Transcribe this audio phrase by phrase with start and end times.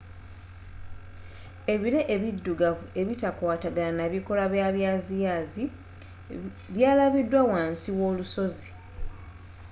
[1.73, 5.63] ebire ebidugavu ebitakwatagana nabikolwa byabyaziyazi
[6.73, 8.69] byalabidwa wansi wolusozi